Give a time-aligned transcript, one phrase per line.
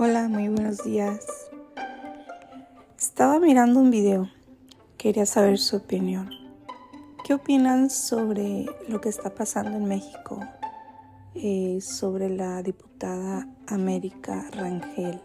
[0.00, 1.26] Hola, muy buenos días.
[2.96, 4.30] Estaba mirando un video.
[4.96, 6.30] Quería saber su opinión.
[7.24, 10.38] ¿Qué opinan sobre lo que está pasando en México?
[11.34, 15.20] Eh, sobre la diputada América Rangel,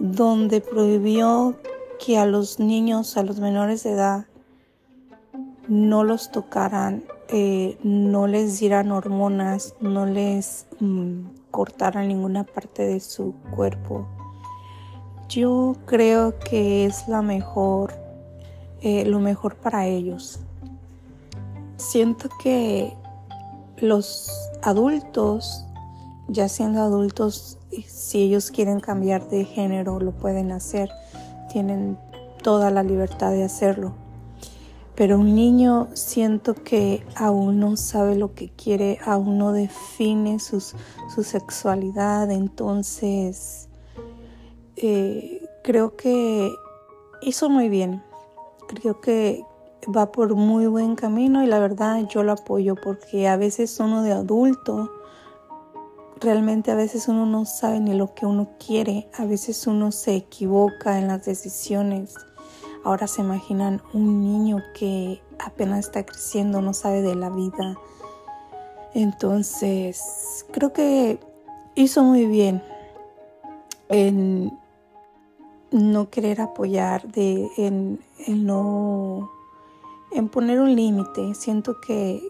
[0.00, 1.56] donde prohibió
[2.04, 4.26] que a los niños, a los menores de edad,
[5.68, 10.66] no los tocaran, eh, no les dieran hormonas, no les...
[10.80, 14.08] Mm, cortaran ninguna parte de su cuerpo.
[15.28, 17.92] Yo creo que es la mejor,
[18.80, 20.40] eh, lo mejor para ellos.
[21.76, 22.96] Siento que
[23.76, 24.30] los
[24.62, 25.66] adultos,
[26.28, 30.90] ya siendo adultos, si ellos quieren cambiar de género, lo pueden hacer.
[31.52, 31.98] Tienen
[32.42, 33.94] toda la libertad de hacerlo.
[34.94, 40.60] Pero un niño siento que aún no sabe lo que quiere, aún no define su
[41.22, 43.68] sexualidad, entonces
[44.76, 46.52] eh, creo que
[47.20, 48.02] hizo muy bien,
[48.68, 49.44] creo que
[49.94, 54.02] va por muy buen camino y la verdad yo lo apoyo porque a veces uno
[54.02, 54.90] de adulto,
[56.20, 60.16] realmente a veces uno no sabe ni lo que uno quiere, a veces uno se
[60.16, 62.14] equivoca en las decisiones
[62.84, 67.78] Ahora se imaginan un niño que apenas está creciendo, no sabe de la vida.
[68.94, 71.20] Entonces, creo que
[71.74, 72.62] hizo muy bien
[73.88, 74.58] en
[75.70, 79.30] no querer apoyar, en, no,
[80.10, 81.34] en poner un límite.
[81.34, 82.20] Siento que,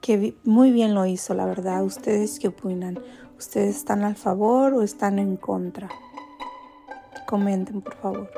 [0.00, 1.84] que muy bien lo hizo, la verdad.
[1.84, 2.98] ¿Ustedes qué opinan?
[3.38, 5.88] ¿Ustedes están al favor o están en contra?
[7.26, 8.30] Comenten, por favor.